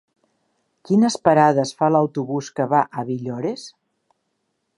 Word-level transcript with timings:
Quines 0.89 1.17
parades 1.29 1.75
fa 1.81 1.91
l'autobús 1.95 2.51
que 2.57 2.69
va 2.75 2.83
a 3.03 3.07
Villores? 3.11 3.69